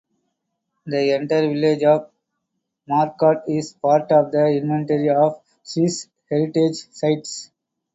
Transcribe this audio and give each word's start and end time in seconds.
The 0.87 1.13
entire 1.13 1.47
village 1.49 1.83
of 1.83 2.09
Morcote 2.89 3.43
is 3.47 3.73
part 3.73 4.11
of 4.11 4.31
the 4.31 4.47
Inventory 4.47 5.11
of 5.11 5.41
Swiss 5.61 6.07
Heritage 6.27 6.87
Sites. 6.89 7.51